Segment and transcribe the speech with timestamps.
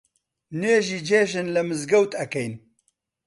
[0.59, 2.53] نوێژی جێژن لە مزگەوت ئەکەین